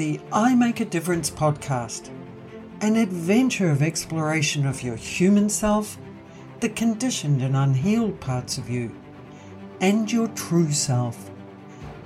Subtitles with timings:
[0.00, 2.08] the I Make a Difference podcast,
[2.80, 5.98] an adventure of exploration of your human self,
[6.60, 8.96] the conditioned and unhealed parts of you,
[9.82, 11.30] and your true self,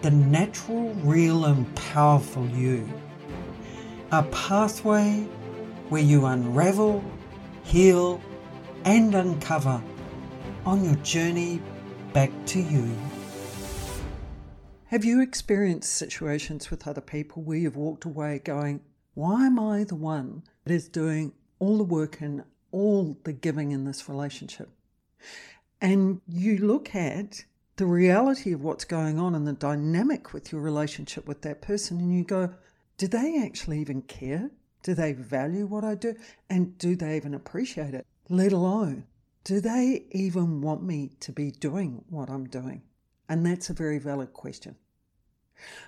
[0.03, 2.88] the natural, real, and powerful you.
[4.11, 5.21] A pathway
[5.88, 7.01] where you unravel,
[7.63, 8.21] heal,
[8.85, 9.81] and uncover
[10.67, 11.63] on your journey
[12.13, 12.90] back to you.
[14.95, 18.80] Have you experienced situations with other people where you've walked away going,
[19.14, 23.73] Why am I the one that is doing all the work and all the giving
[23.73, 24.70] in this relationship?
[25.80, 30.60] And you look at the reality of what's going on and the dynamic with your
[30.60, 32.54] relationship with that person, and you go,
[32.96, 34.48] Do they actually even care?
[34.84, 36.15] Do they value what I do?
[36.48, 38.06] And do they even appreciate it?
[38.29, 39.06] Let alone,
[39.42, 42.82] do they even want me to be doing what I'm doing?
[43.29, 44.76] And that's a very valid question.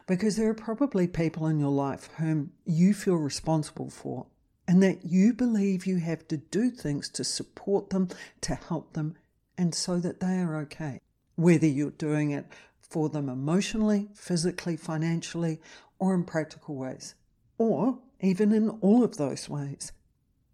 [0.07, 4.27] Because there are probably people in your life whom you feel responsible for,
[4.69, 8.09] and that you believe you have to do things to support them,
[8.43, 9.17] to help them,
[9.59, 11.01] and so that they are okay.
[11.37, 12.47] Whether you're doing it
[12.81, 15.61] for them emotionally, physically, financially,
[15.99, 17.15] or in practical ways,
[17.59, 19.93] or even in all of those ways.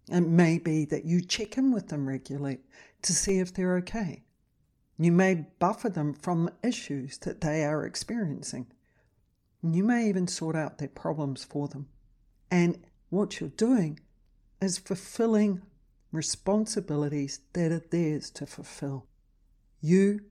[0.09, 2.59] It may be that you check in with them regularly
[3.03, 4.23] to see if they're okay.
[4.97, 8.67] You may buffer them from issues that they are experiencing.
[9.65, 11.87] You may even sort out their problems for them.
[12.51, 14.01] And what you're doing
[14.61, 15.61] is fulfilling
[16.11, 19.05] responsibilities that are theirs to fulfill.
[19.79, 20.21] You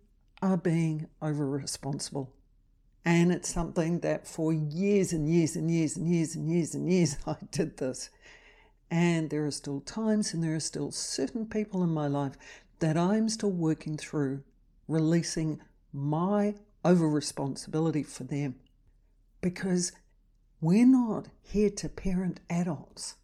[0.42, 2.34] are being over responsible.
[3.06, 6.92] And it's something that for years and years and years and years and years and
[6.92, 8.10] years I did this.
[8.90, 12.36] And there are still times and there are still certain people in my life
[12.80, 14.42] that I'm still working through
[14.88, 15.60] releasing
[15.92, 18.56] my over responsibility for them
[19.42, 19.92] because
[20.60, 23.16] we're not here to parent adults.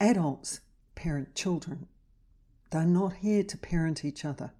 [0.00, 0.60] Adults
[0.94, 1.88] parent children.
[2.70, 4.52] They're not here to parent each other.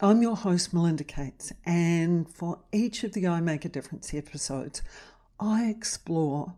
[0.00, 4.82] I'm your host, Melinda Cates, and for each of the I Make a Difference episodes,
[5.38, 6.54] I explore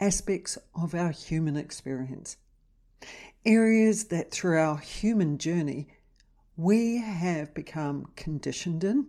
[0.00, 2.36] aspects of our human experience,
[3.44, 5.88] areas that through our human journey
[6.56, 9.06] we have become conditioned in,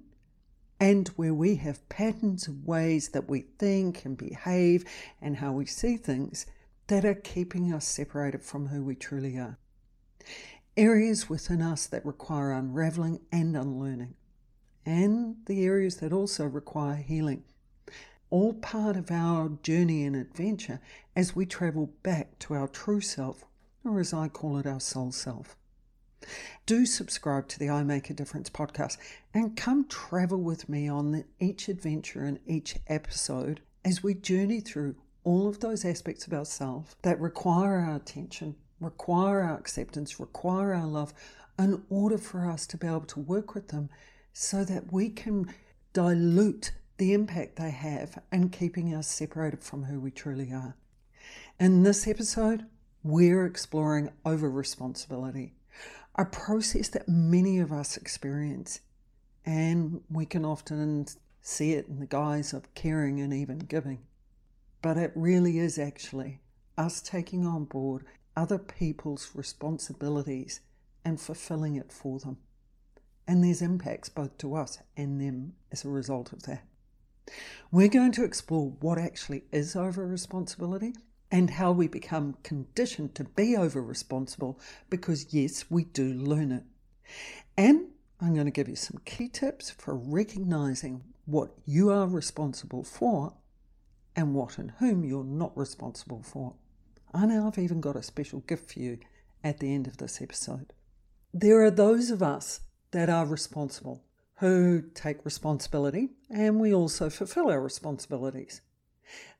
[0.80, 4.84] and where we have patterns of ways that we think and behave
[5.22, 6.46] and how we see things
[6.88, 9.58] that are keeping us separated from who we truly are.
[10.78, 14.16] Areas within us that require unraveling and unlearning,
[14.86, 17.44] and the areas that also require healing.
[18.30, 20.81] All part of our journey and adventure
[21.16, 23.46] as we travel back to our true self,
[23.86, 25.56] or as I call it, our soul self.
[26.66, 28.98] Do subscribe to the I Make a Difference podcast
[29.34, 34.96] and come travel with me on each adventure and each episode as we journey through
[35.24, 40.88] all of those aspects of ourselves that require our attention, require our acceptance, require our
[40.88, 41.14] love
[41.58, 43.90] in order for us to be able to work with them
[44.34, 45.54] so that we can
[45.94, 50.75] dilute the impact they have in keeping us separated from who we truly are.
[51.59, 52.66] In this episode,
[53.04, 55.55] we're exploring over responsibility
[56.18, 58.80] a process that many of us experience.
[59.46, 61.06] And we can often
[61.42, 64.00] see it in the guise of caring and even giving.
[64.81, 66.40] But it really is actually
[66.78, 68.06] us taking on board
[68.36, 70.62] other people's responsibilities
[71.04, 72.38] and fulfilling it for them.
[73.28, 76.64] And there's impacts both to us and them as a result of that.
[77.72, 80.94] We're going to explore what actually is over responsibility
[81.35, 84.57] and how we become conditioned to be over responsible
[84.90, 86.63] because, yes, we do learn it.
[87.57, 87.88] And
[88.22, 93.34] I'm going to give you some key tips for recognizing what you are responsible for
[94.16, 96.53] and what and whom you're not responsible for.
[97.13, 99.00] I know I've even got a special gift for you
[99.44, 100.72] at the end of this episode.
[101.34, 107.50] There are those of us that are responsible, who take responsibility, and we also fulfill
[107.50, 108.62] our responsibilities.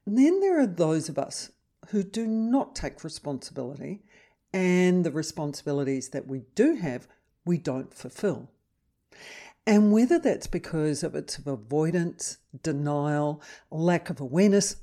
[0.06, 1.52] And then there are those of us
[1.90, 4.04] who do not take responsibility,
[4.54, 7.08] and the responsibilities that we do have,
[7.46, 8.50] we don't fulfill.
[9.68, 13.42] And whether that's because of its avoidance, denial,
[13.72, 14.78] lack of awareness,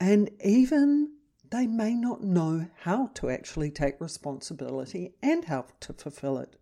[0.00, 1.12] and even
[1.50, 6.56] they may not know how to actually take responsibility and how to fulfill it.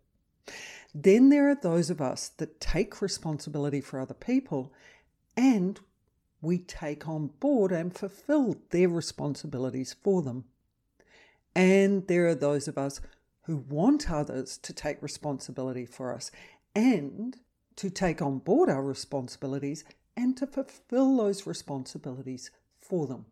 [0.93, 4.73] Then there are those of us that take responsibility for other people
[5.35, 5.79] and
[6.41, 10.45] we take on board and fulfill their responsibilities for them.
[11.55, 13.01] And there are those of us
[13.43, 16.29] who want others to take responsibility for us
[16.75, 17.37] and
[17.77, 19.83] to take on board our responsibilities
[20.15, 23.25] and to fulfill those responsibilities for them.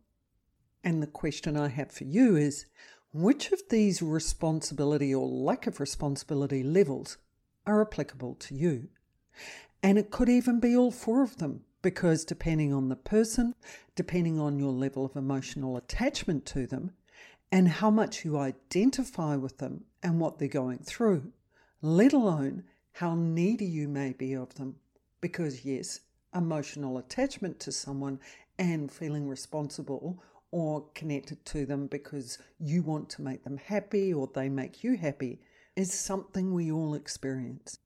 [0.82, 2.66] And the question I have for you is
[3.12, 7.18] which of these responsibility or lack of responsibility levels
[7.66, 8.88] are applicable to you?
[9.82, 13.54] And it could even be all four of them because depending on the person,
[13.94, 16.90] depending on your level of emotional attachment to them,
[17.52, 21.30] and how much you identify with them and what they're going through,
[21.80, 24.74] let alone how needy you may be of them.
[25.20, 26.00] Because, yes,
[26.34, 28.18] emotional attachment to someone
[28.58, 34.28] and feeling responsible or connected to them because you want to make them happy or
[34.34, 35.38] they make you happy
[35.76, 37.78] is something we all experience.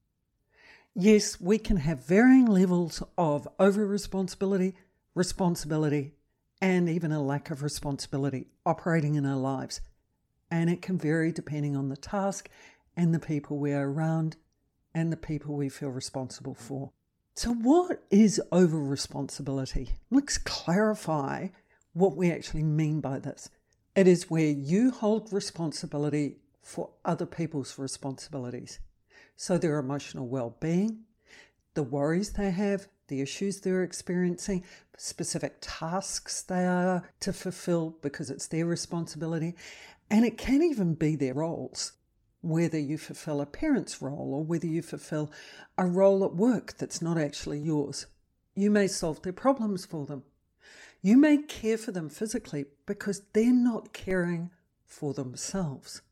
[0.95, 4.75] Yes, we can have varying levels of over responsibility,
[5.15, 6.11] responsibility,
[6.61, 9.79] and even a lack of responsibility operating in our lives.
[10.49, 12.49] And it can vary depending on the task
[12.97, 14.35] and the people we are around
[14.93, 16.91] and the people we feel responsible for.
[17.35, 19.91] So, what is over responsibility?
[20.09, 21.47] Let's clarify
[21.93, 23.49] what we actually mean by this.
[23.95, 28.79] It is where you hold responsibility for other people's responsibilities.
[29.41, 31.05] So, their emotional well being,
[31.73, 34.63] the worries they have, the issues they're experiencing,
[34.97, 39.55] specific tasks they are to fulfill because it's their responsibility.
[40.11, 41.93] And it can even be their roles,
[42.41, 45.31] whether you fulfill a parent's role or whether you fulfill
[45.75, 48.05] a role at work that's not actually yours.
[48.53, 50.21] You may solve their problems for them.
[51.01, 54.51] You may care for them physically because they're not caring
[54.85, 56.03] for themselves.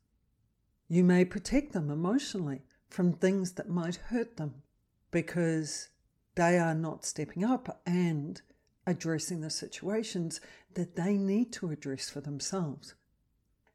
[0.88, 4.62] You may protect them emotionally from things that might hurt them
[5.10, 5.88] because
[6.34, 8.42] they are not stepping up and
[8.86, 10.40] addressing the situations
[10.74, 12.94] that they need to address for themselves.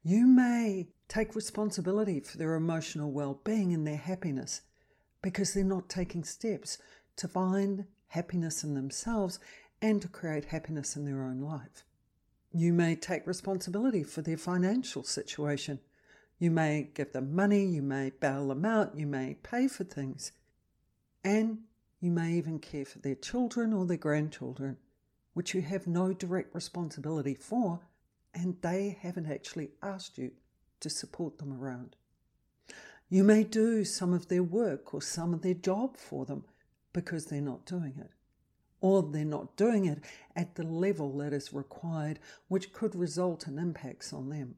[0.02, 4.62] You may take responsibility for their emotional well being and their happiness
[5.22, 6.78] because they're not taking steps
[7.16, 9.38] to find happiness in themselves
[9.82, 11.84] and to create happiness in their own life.
[12.52, 15.80] You may take responsibility for their financial situation.
[16.38, 20.32] You may give them money, you may bail them out, you may pay for things.
[21.24, 21.60] And
[22.00, 24.76] you may even care for their children or their grandchildren,
[25.32, 27.80] which you have no direct responsibility for,
[28.34, 30.32] and they haven't actually asked you
[30.80, 31.96] to support them around.
[33.08, 36.44] You may do some of their work or some of their job for them
[36.92, 38.10] because they're not doing it,
[38.80, 40.02] or they're not doing it
[40.34, 42.18] at the level that is required,
[42.48, 44.56] which could result in impacts on them.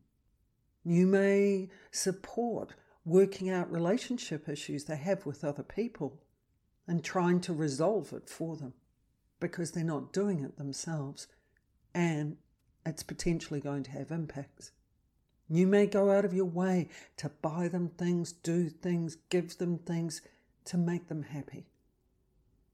[0.85, 6.21] You may support working out relationship issues they have with other people
[6.87, 8.75] and trying to resolve it for them
[9.41, 11.27] because they're not doing it themselves
[11.95, 12.37] and
[12.85, 14.73] it's potentially going to have impacts.
[15.49, 19.79] You may go out of your way to buy them things, do things, give them
[19.79, 20.21] things
[20.67, 21.67] to make them happy.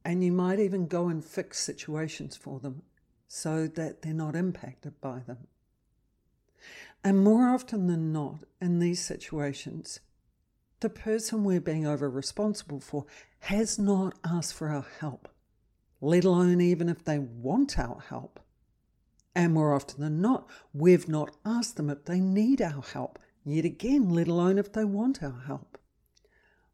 [0.04, 2.82] And you might even go and fix situations for them
[3.28, 5.46] so that they're not impacted by them.
[7.04, 10.00] And more often than not, in these situations,
[10.80, 13.04] the person we're being over responsible for
[13.40, 15.28] has not asked for our help,
[16.00, 18.40] let alone even if they want our help.
[19.34, 23.66] And more often than not, we've not asked them if they need our help, yet
[23.66, 25.76] again, let alone if they want our help.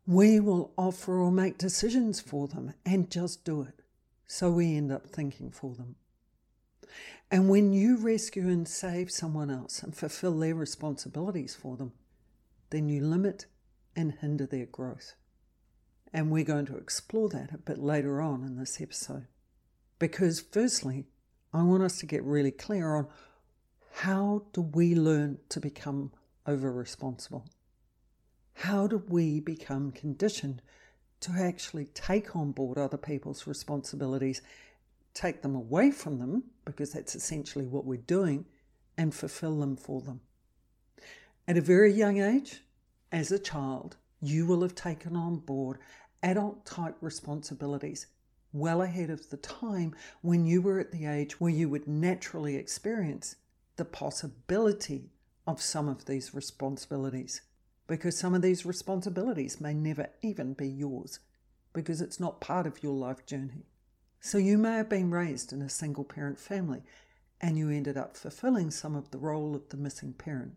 [0.07, 3.83] We will offer or make decisions for them and just do it.
[4.29, 5.97] So we end up thinking for them.
[7.31, 11.93] And when you rescue and save someone else and fulfill their responsibilities for them,
[12.71, 13.47] then you limit
[13.95, 15.15] and hinder their growth.
[16.13, 19.27] And we're going to explore that a bit later on in this episode.
[19.99, 21.07] Because, firstly,
[21.53, 23.09] I want us to get really clear on
[23.93, 26.13] how do we learn to become
[26.47, 27.47] over responsible?
[28.55, 30.63] How do we become conditioned
[31.21, 34.43] to actually take on board other people's responsibilities,
[35.21, 38.47] take them away from them, because that's essentially what we're doing,
[38.97, 40.21] and fulfill them for them?
[41.47, 42.63] At a very young age,
[43.13, 45.79] as a child, you will have taken on board
[46.23, 48.07] adult type responsibilities
[48.53, 52.57] well ahead of the time when you were at the age where you would naturally
[52.57, 53.37] experience
[53.77, 55.11] the possibility
[55.47, 57.43] of some of these responsibilities.
[57.87, 61.21] Because some of these responsibilities may never even be yours
[61.73, 63.67] because it's not part of your life journey.
[64.23, 66.83] So you may have been raised in a single parent family
[67.41, 70.57] and you ended up fulfilling some of the role of the missing parent.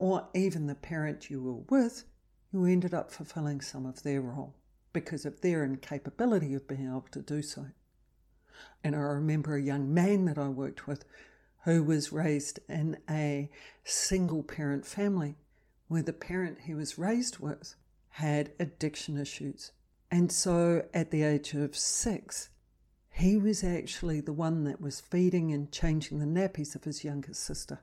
[0.00, 2.04] Or even the parent you were with,
[2.52, 4.56] you ended up fulfilling some of their role
[4.92, 7.66] because of their incapability of being able to do so.
[8.82, 11.04] And I remember a young man that I worked with
[11.64, 13.48] who was raised in a
[13.84, 15.36] single parent family
[15.86, 17.76] where the parent he was raised with
[18.10, 19.70] had addiction issues.
[20.10, 22.48] And so at the age of six,
[23.16, 27.32] he was actually the one that was feeding and changing the nappies of his younger
[27.32, 27.80] sister.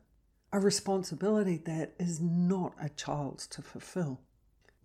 [0.51, 4.21] A responsibility that is not a child's to fulfill.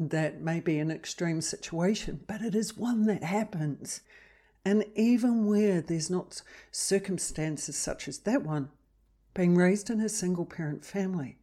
[0.00, 4.00] That may be an extreme situation, but it is one that happens.
[4.64, 6.40] And even where there's not
[6.70, 8.70] circumstances such as that one,
[9.34, 11.36] being raised in a single parent family,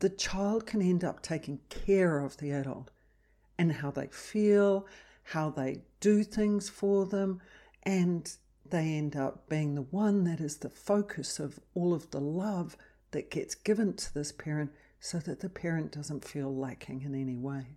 [0.00, 2.90] the child can end up taking care of the adult
[3.56, 4.86] and how they feel,
[5.22, 7.40] how they do things for them,
[7.82, 8.36] and
[8.68, 12.76] they end up being the one that is the focus of all of the love
[13.10, 14.70] that gets given to this parent
[15.00, 17.76] so that the parent doesn't feel lacking in any way.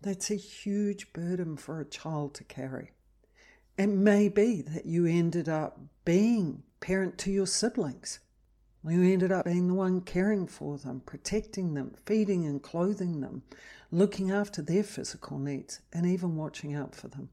[0.00, 2.92] That's a huge burden for a child to carry.
[3.76, 8.18] It may be that you ended up being parent to your siblings.
[8.82, 13.42] You ended up being the one caring for them, protecting them, feeding and clothing them,
[13.90, 17.28] looking after their physical needs, and even watching out for them.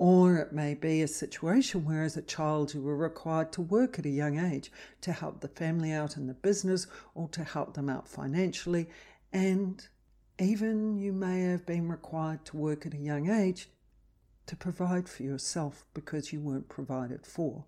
[0.00, 3.98] Or it may be a situation where, as a child, you were required to work
[3.98, 7.74] at a young age to help the family out in the business or to help
[7.74, 8.88] them out financially.
[9.30, 9.86] And
[10.38, 13.68] even you may have been required to work at a young age
[14.46, 17.66] to provide for yourself because you weren't provided for.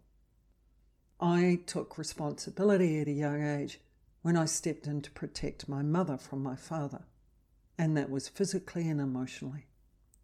[1.20, 3.78] I took responsibility at a young age
[4.22, 7.04] when I stepped in to protect my mother from my father,
[7.76, 9.66] and that was physically and emotionally.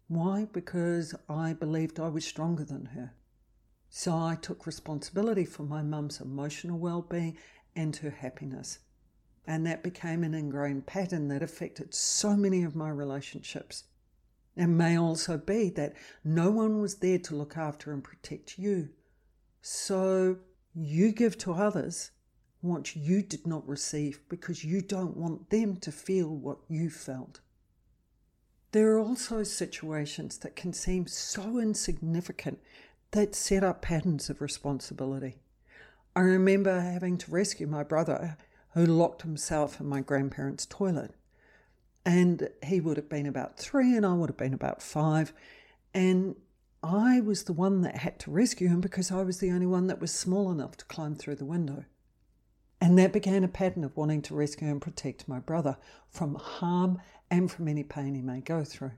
[0.09, 0.47] Why?
[0.51, 3.13] Because I believed I was stronger than her.
[3.89, 7.37] So I took responsibility for my mum's emotional well being
[7.75, 8.79] and her happiness.
[9.45, 13.83] And that became an ingrained pattern that affected so many of my relationships.
[14.55, 18.89] It may also be that no one was there to look after and protect you.
[19.61, 20.37] So
[20.73, 22.09] you give to others
[22.61, 27.41] what you did not receive because you don't want them to feel what you felt.
[28.71, 32.59] There are also situations that can seem so insignificant
[33.11, 35.37] that set up patterns of responsibility.
[36.15, 38.37] I remember having to rescue my brother
[38.73, 41.15] who locked himself in my grandparents' toilet.
[42.05, 45.33] And he would have been about three, and I would have been about five.
[45.93, 46.35] And
[46.83, 49.87] I was the one that had to rescue him because I was the only one
[49.87, 51.85] that was small enough to climb through the window.
[52.81, 55.77] And that began a pattern of wanting to rescue and protect my brother
[56.09, 58.93] from harm and from any pain he may go through.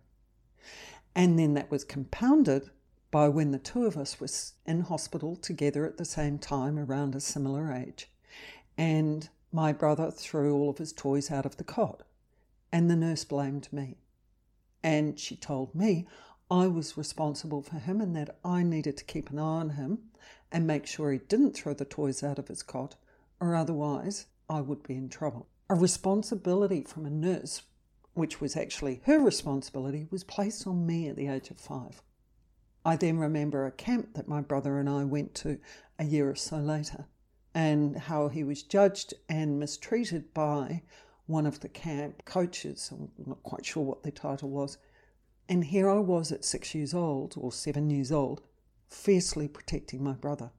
[1.15, 2.69] And then that was compounded
[3.09, 7.15] by when the two of us was in hospital together at the same time around
[7.15, 8.09] a similar age.
[8.77, 12.03] And my brother threw all of his toys out of the cot.
[12.71, 13.97] And the nurse blamed me.
[14.81, 16.07] And she told me
[16.49, 19.99] I was responsible for him and that I needed to keep an eye on him
[20.51, 22.95] and make sure he didn't throw the toys out of his cot,
[23.41, 25.49] or otherwise I would be in trouble.
[25.69, 27.63] A responsibility from a nurse
[28.13, 32.01] which was actually her responsibility, was placed on me at the age of five.
[32.83, 35.59] I then remember a camp that my brother and I went to
[35.97, 37.05] a year or so later,
[37.53, 40.81] and how he was judged and mistreated by
[41.25, 42.91] one of the camp coaches.
[42.91, 44.77] I'm not quite sure what their title was.
[45.47, 48.41] And here I was at six years old, or seven years old,
[48.89, 50.51] fiercely protecting my brother.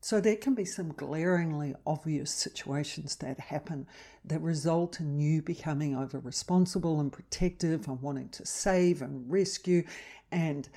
[0.00, 3.86] So there can be some glaringly obvious situations that happen
[4.24, 9.84] that result in you becoming over responsible and protective and wanting to save and rescue
[10.30, 10.68] and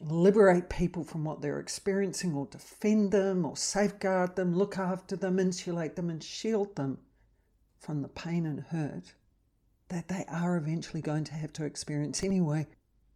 [0.00, 5.38] liberate people from what they're experiencing or defend them or safeguard them, look after them,
[5.38, 6.98] insulate them, and shield them
[7.78, 9.12] from the pain and hurt
[9.88, 12.66] that they are eventually going to have to experience anyway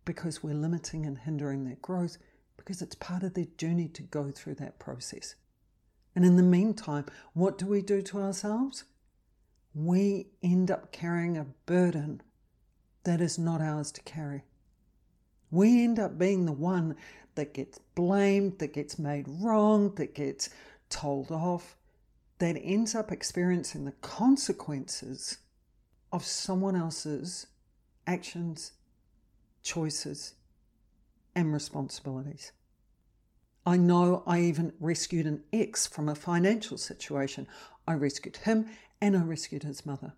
[0.05, 2.19] because we're limiting and hindering their growth
[2.57, 5.37] because it's part of their journey to go through that process.
[6.15, 8.85] And in the meantime, what do we do to ourselves?
[9.75, 12.23] We end up carrying a burden
[13.03, 14.45] that is not ours to carry.
[15.51, 16.97] We end up being the one
[17.35, 20.51] that gets blamed, that gets made wrong, that gets
[20.89, 21.77] told off,
[22.39, 25.39] that ends up experiencing the consequences
[26.13, 27.47] of someone else's
[28.07, 28.73] actions,
[29.63, 30.35] choices,
[31.35, 32.53] and responsibilities.
[33.67, 37.47] I know I even rescued an ex from a financial situation.
[37.89, 38.67] I rescued him
[39.01, 40.13] and I rescued his mother.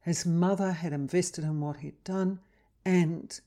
[0.00, 2.40] His mother had invested in what he'd done
[2.84, 3.40] and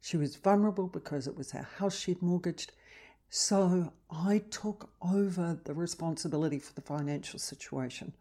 [0.00, 2.72] she was vulnerable because it was our house she'd mortgaged.
[3.28, 8.14] So I took over the responsibility for the financial situation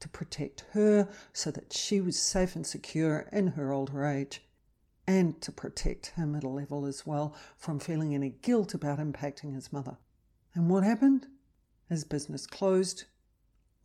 [0.00, 4.42] to protect her so that she was safe and secure in her older age
[5.08, 9.54] and to protect him at a level as well from feeling any guilt about impacting
[9.54, 9.96] his mother.
[10.54, 11.26] And what happened?
[11.88, 13.04] His business closed.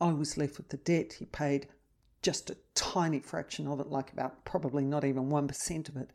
[0.01, 1.13] I was left with the debt.
[1.13, 1.69] He paid
[2.21, 6.11] just a tiny fraction of it, like about probably not even 1% of it.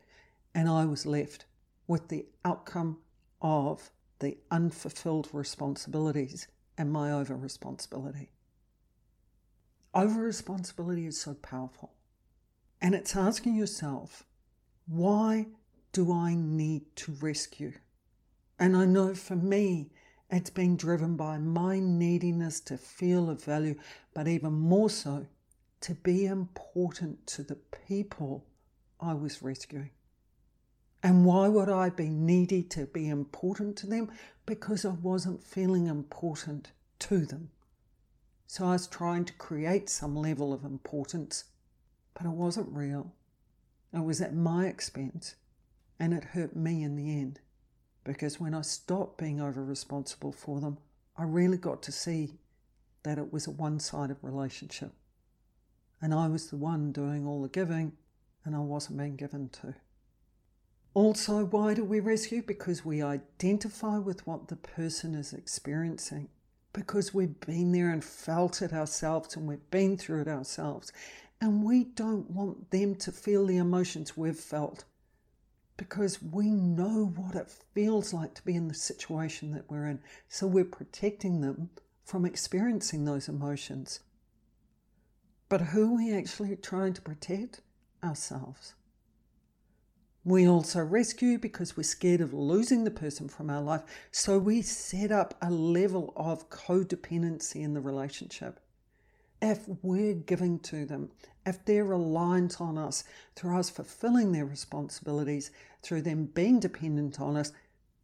[0.53, 1.45] And I was left
[1.87, 2.99] with the outcome
[3.41, 3.89] of
[4.19, 6.47] the unfulfilled responsibilities
[6.77, 8.29] and my over responsibility.
[9.91, 11.93] Over responsibility is so powerful.
[12.79, 14.23] And it's asking yourself,
[14.89, 15.45] why
[15.91, 17.73] do I need to rescue?
[18.57, 19.91] And I know for me,
[20.31, 23.75] it's been driven by my neediness to feel of value,
[24.13, 25.27] but even more so,
[25.81, 28.45] to be important to the people
[28.99, 29.91] I was rescuing.
[31.03, 34.11] And why would I be needy to be important to them?
[34.45, 37.51] Because I wasn't feeling important to them.
[38.47, 41.45] So I was trying to create some level of importance,
[42.15, 43.13] but it wasn't real.
[43.93, 45.35] It was at my expense,
[45.99, 47.39] and it hurt me in the end.
[48.03, 50.77] Because when I stopped being over responsible for them,
[51.17, 52.35] I really got to see
[53.03, 54.91] that it was a one sided relationship.
[56.01, 57.93] And I was the one doing all the giving,
[58.45, 59.75] and I wasn't being given to.
[60.93, 62.41] Also, why do we rescue?
[62.41, 66.29] Because we identify with what the person is experiencing,
[66.73, 70.91] because we've been there and felt it ourselves and we've been through it ourselves.
[71.41, 74.83] And we don't want them to feel the emotions we've felt
[75.77, 80.01] because we know what it feels like to be in the situation that we're in.
[80.27, 81.69] So we're protecting them
[82.03, 84.01] from experiencing those emotions.
[85.47, 87.61] But who are we actually trying to protect?
[88.03, 88.75] Ourselves.
[90.23, 93.83] We also rescue because we're scared of losing the person from our life.
[94.11, 98.59] So we set up a level of codependency in the relationship.
[99.41, 101.11] If we're giving to them,
[101.45, 103.03] if they're reliant on us
[103.35, 107.51] through us fulfilling their responsibilities, through them being dependent on us,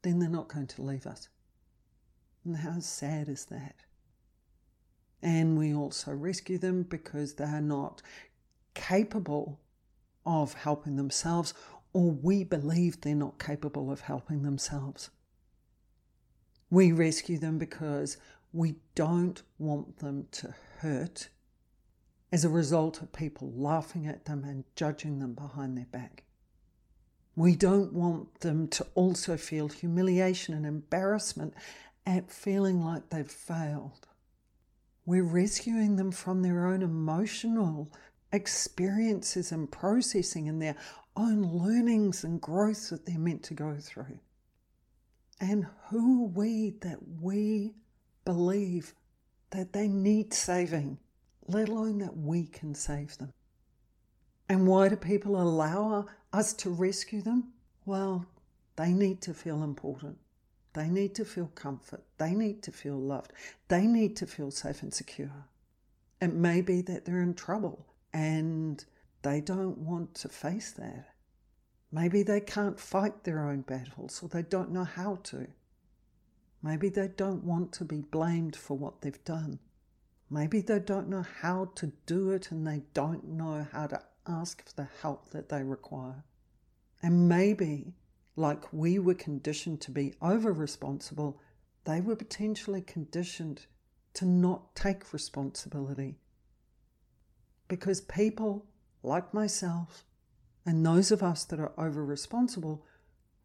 [0.02, 1.28] then they're not going to leave us.
[2.46, 3.76] And how sad is that?
[5.22, 8.02] And we also rescue them because they are not
[8.76, 9.60] capable
[10.26, 11.54] of helping themselves
[11.94, 15.10] or we believe they're not capable of helping themselves.
[16.70, 18.18] We rescue them because
[18.52, 21.30] we don't want them to hurt
[22.32, 26.24] as a result of people laughing at them and judging them behind their back.
[27.36, 31.54] We don't want them to also feel humiliation and embarrassment
[32.06, 34.08] at feeling like they've failed.
[35.06, 37.92] We're rescuing them from their own emotional
[38.32, 40.76] experiences and processing and their
[41.16, 44.20] own learnings and growth that they're meant to go through.
[45.40, 47.76] And who are we that we
[48.24, 48.94] believe
[49.52, 50.98] that they need saving,
[51.48, 53.34] let alone that we can save them?
[54.48, 57.54] And why do people allow us to rescue them?
[57.86, 58.26] Well,
[58.76, 60.18] they need to feel important.
[60.74, 62.04] They need to feel comfort.
[62.18, 63.32] They need to feel loved.
[63.70, 65.46] They need to feel safe and secure.
[66.22, 68.84] It may be that they're in trouble and
[69.22, 71.14] they don't want to face that.
[71.92, 75.48] Maybe they can't fight their own battles or they don't know how to.
[76.66, 79.60] Maybe they don't want to be blamed for what they've done.
[80.32, 84.68] Maybe they don't know how to do it and they don't know how to ask
[84.68, 86.24] for the help that they require.
[87.04, 87.94] And maybe,
[88.36, 91.40] like we were conditioned to be over responsible,
[91.84, 93.68] they were potentially conditioned
[94.16, 96.18] to not take responsibility
[97.68, 98.66] because people
[99.04, 100.04] like myself
[100.66, 102.84] and those of us that are over responsible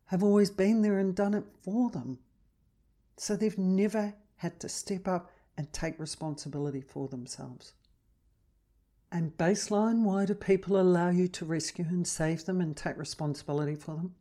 [0.06, 2.18] have always been there and done it for them.
[3.20, 7.74] So they've never had to step up and take responsibility for themselves.
[9.12, 13.74] And baseline, why do people allow you to rescue and save them and take responsibility
[13.74, 14.14] for them?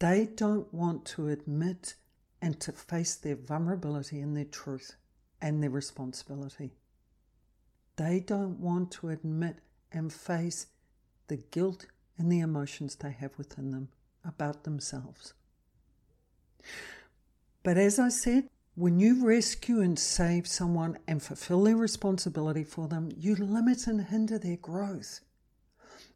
[0.00, 1.94] They don't want to admit
[2.42, 4.96] and to face their vulnerability and their truth
[5.40, 6.72] and their responsibility.
[7.96, 10.66] They don't want to admit and face
[11.28, 11.86] the guilt
[12.18, 13.88] and the emotions they have within them
[14.22, 15.32] about themselves.
[17.64, 22.86] But as I said, when you rescue and save someone and fulfill their responsibility for
[22.86, 25.20] them, you limit and hinder their growth.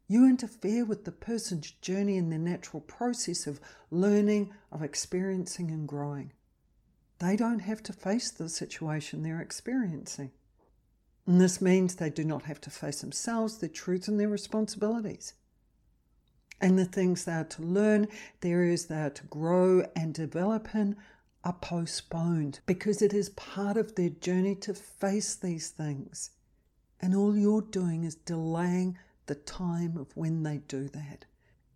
[0.07, 5.89] You interfere with the person's journey in their natural process of learning, of experiencing, and
[5.89, 6.33] growing.
[7.19, 10.33] They don't have to face the situation they're experiencing.
[11.27, 15.35] And this means they do not have to face themselves, their truth, and their responsibilities.
[16.61, 18.09] And the things they are to learn,
[18.41, 20.97] the areas they are to grow and develop in,
[21.45, 26.31] are postponed because it is part of their journey to face these things.
[27.01, 31.27] And all you're doing is delaying the time of when they do that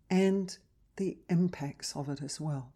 [0.09, 0.57] and
[0.97, 2.73] the impacts of it as well.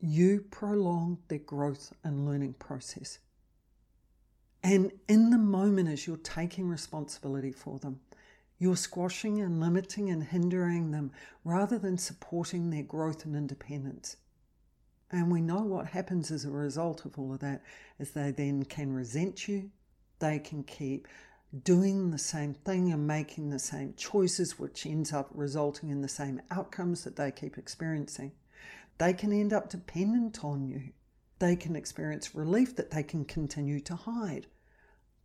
[0.00, 3.18] You prolong their growth and learning process.
[4.62, 8.00] And in the moment, as you're taking responsibility for them,
[8.58, 11.12] you're squashing and limiting and hindering them
[11.44, 14.16] rather than supporting their growth and independence.
[15.10, 17.62] And we know what happens as a result of all of that
[17.98, 19.70] is they then can resent you.
[20.18, 21.08] They can keep
[21.64, 26.08] doing the same thing and making the same choices, which ends up resulting in the
[26.08, 28.32] same outcomes that they keep experiencing.
[28.98, 30.90] They can end up dependent on you.
[31.38, 34.46] They can experience relief that they can continue to hide.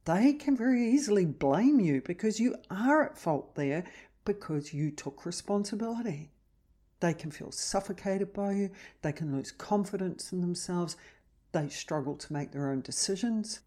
[0.06, 3.86] They can very easily blame you because you are at fault there
[4.26, 6.33] because you took responsibility.
[7.04, 8.70] They can feel suffocated by you.
[9.02, 10.96] They can lose confidence in themselves.
[11.52, 13.60] They struggle to make their own decisions.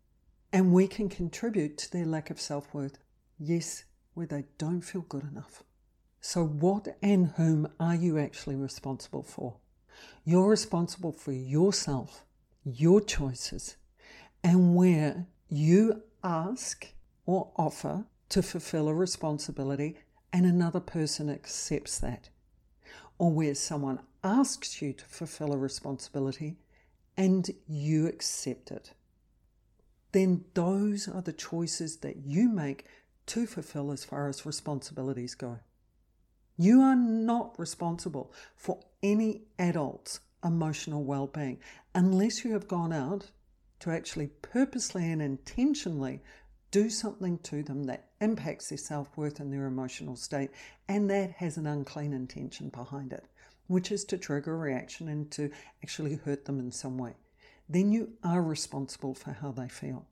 [0.54, 2.96] And we can contribute to their lack of self worth.
[3.38, 5.62] Yes, where they don't feel good enough.
[6.22, 9.58] So, what and whom are you actually responsible for?
[10.24, 12.24] You're responsible for yourself,
[12.64, 13.76] your choices,
[14.42, 16.86] and where you ask
[17.26, 19.98] or offer to fulfill a responsibility
[20.32, 22.30] and another person accepts that
[23.18, 26.56] or where someone asks you to fulfill a responsibility
[27.16, 28.92] and you accept it,
[30.12, 32.84] then those are the choices that you make
[33.26, 35.58] to fulfill as far as responsibilities go.
[36.56, 41.58] You are not responsible for any adult's emotional well being
[41.94, 43.30] unless you have gone out
[43.80, 46.22] to actually purposely and intentionally
[46.70, 50.50] do something to them that impacts their self worth and their emotional state,
[50.88, 53.24] and that has an unclean intention behind it,
[53.66, 55.50] which is to trigger a reaction and to
[55.82, 57.14] actually hurt them in some way.
[57.68, 60.06] Then you are responsible for how they feel.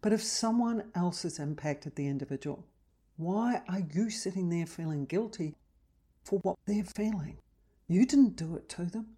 [0.00, 2.64] But if someone else has impacted the individual,
[3.16, 5.56] why are you sitting there feeling guilty
[6.22, 7.38] for what they're feeling?
[7.88, 9.16] You didn't do it to them.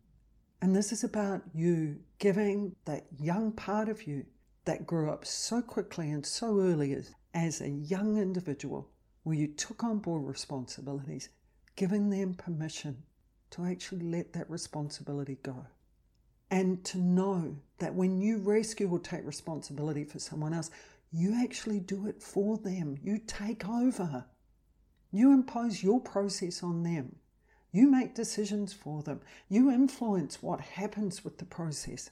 [0.62, 4.24] And this is about you giving that young part of you
[4.64, 8.90] that grew up so quickly and so early as, as a young individual,
[9.22, 11.28] where you took on board responsibilities,
[11.76, 13.02] giving them permission
[13.50, 15.66] to actually let that responsibility go.
[16.50, 20.70] And to know that when you rescue or take responsibility for someone else,
[21.12, 22.96] you actually do it for them.
[23.02, 24.24] You take over.
[25.12, 27.16] You impose your process on them.
[27.72, 29.20] You make decisions for them.
[29.48, 32.10] You influence what happens with the process.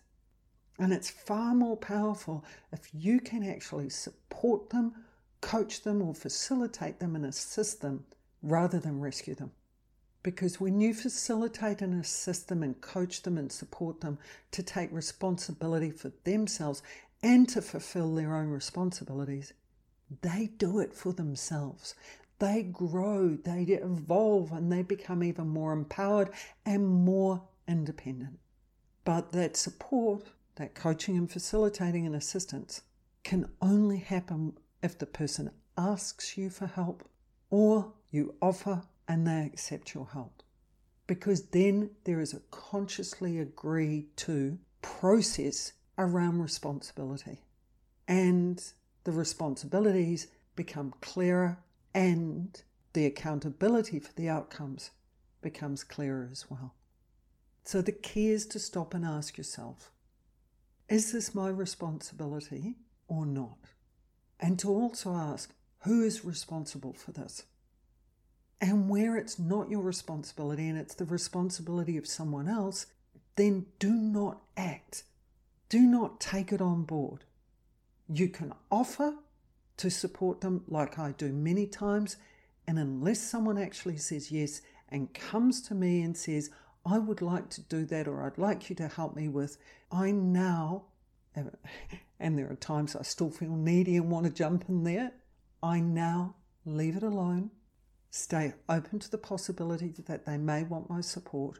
[0.78, 4.94] And it's far more powerful if you can actually support them,
[5.40, 8.04] coach them, or facilitate them and assist them
[8.42, 9.50] rather than rescue them.
[10.22, 14.18] Because when you facilitate and assist them and coach them and support them
[14.52, 16.82] to take responsibility for themselves
[17.22, 19.52] and to fulfill their own responsibilities,
[20.22, 21.94] they do it for themselves.
[22.38, 26.30] They grow, they evolve, and they become even more empowered
[26.64, 28.38] and more independent.
[29.04, 30.24] But that support
[30.58, 32.82] that coaching and facilitating and assistance
[33.22, 37.08] can only happen if the person asks you for help
[37.48, 40.42] or you offer and they accept your help.
[41.06, 47.44] Because then there is a consciously agreed to process around responsibility.
[48.06, 48.62] And
[49.04, 51.58] the responsibilities become clearer
[51.94, 52.60] and
[52.94, 54.90] the accountability for the outcomes
[55.40, 56.74] becomes clearer as well.
[57.62, 59.92] So the key is to stop and ask yourself
[60.88, 62.76] is this my responsibility
[63.08, 63.58] or not?
[64.40, 67.44] And to also ask, who is responsible for this?
[68.60, 72.86] And where it's not your responsibility and it's the responsibility of someone else,
[73.36, 75.04] then do not act.
[75.68, 77.24] Do not take it on board.
[78.08, 79.14] You can offer
[79.76, 82.16] to support them, like I do many times,
[82.66, 86.50] and unless someone actually says yes and comes to me and says,
[86.90, 89.58] I would like to do that or I'd like you to help me with,
[89.92, 90.84] I now,
[91.34, 95.12] and there are times I still feel needy and want to jump in there,
[95.62, 97.50] I now leave it alone,
[98.10, 101.58] stay open to the possibility that they may want my support,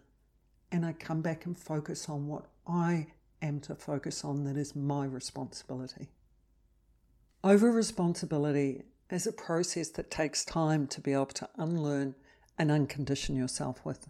[0.72, 3.08] and I come back and focus on what I
[3.42, 6.08] am to focus on that is my responsibility.
[7.44, 12.14] Over responsibility is a process that takes time to be able to unlearn
[12.58, 14.08] and uncondition yourself with.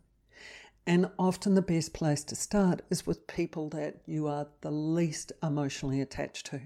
[0.88, 5.32] And often the best place to start is with people that you are the least
[5.42, 6.62] emotionally attached to.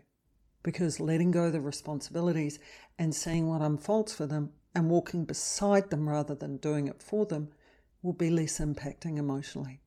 [0.62, 2.60] Because letting go the responsibilities
[3.00, 7.26] and seeing what unfolds for them and walking beside them rather than doing it for
[7.26, 7.48] them
[8.00, 9.80] will be less impacting emotionally.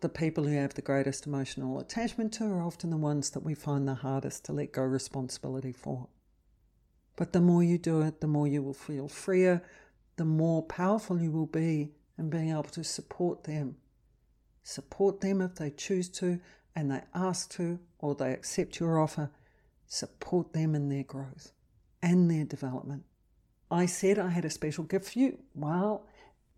[0.00, 3.54] The people who have the greatest emotional attachment to are often the ones that we
[3.54, 6.08] find the hardest to let go responsibility for.
[7.16, 9.62] But the more you do it, the more you will feel freer,
[10.16, 13.76] the more powerful you will be and being able to support them.
[14.62, 16.40] Support them if they choose to
[16.74, 19.30] and they ask to or they accept your offer.
[19.86, 21.52] Support them in their growth
[22.02, 23.04] and their development.
[23.70, 25.38] I said I had a special gift for you.
[25.54, 26.06] Well,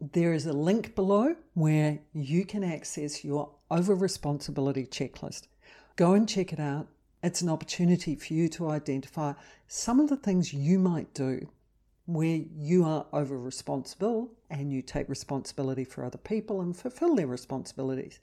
[0.01, 5.47] there is a link below where you can access your over responsibility checklist.
[5.97, 6.89] Go and check it out.
[7.23, 9.33] It's an opportunity for you to identify
[9.67, 11.49] some of the things you might do
[12.07, 17.27] where you are over responsible and you take responsibility for other people and fulfill their
[17.27, 18.21] responsibilities.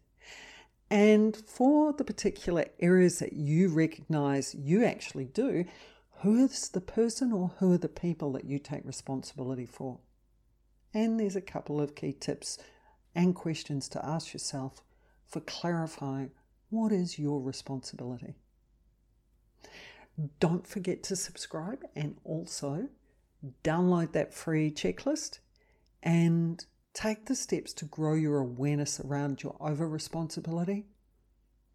[0.89, 5.65] And for the particular areas that you recognize you actually do,
[6.21, 9.99] who is the person or who are the people that you take responsibility for?
[10.93, 12.59] And there's a couple of key tips
[13.15, 14.83] and questions to ask yourself
[15.25, 16.31] for clarifying
[16.69, 18.35] what is your responsibility.
[20.39, 22.89] Don't forget to subscribe and also
[23.63, 25.39] download that free checklist
[26.03, 30.85] and take the steps to grow your awareness around your over responsibility.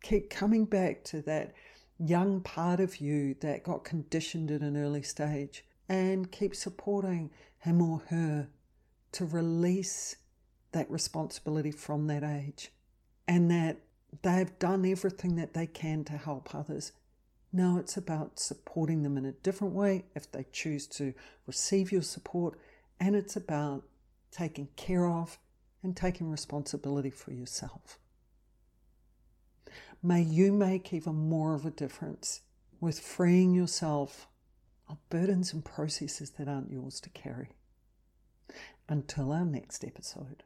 [0.03, 1.55] Keep coming back to that
[1.99, 7.81] young part of you that got conditioned at an early stage and keep supporting him
[7.81, 8.49] or her
[9.13, 10.17] to release
[10.73, 12.71] that responsibility from that age
[13.27, 13.79] and that
[14.23, 16.93] they've done everything that they can to help others
[17.57, 21.14] now it's about supporting them in a different way if they choose to
[21.47, 22.59] receive your support,
[23.01, 23.85] and it's about
[24.31, 25.38] taking care of
[25.83, 27.99] and taking responsibility for yourself.
[30.03, 32.42] May you make even more of a difference
[32.81, 34.29] with freeing yourself
[34.88, 37.49] of burdens and processes that aren't yours to carry.
[38.88, 40.45] Until our next episode.